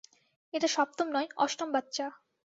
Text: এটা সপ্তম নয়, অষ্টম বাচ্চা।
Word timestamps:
এটা 0.53 0.67
সপ্তম 0.67 1.07
নয়, 1.07 1.27
অষ্টম 1.37 1.69
বাচ্চা। 1.71 2.05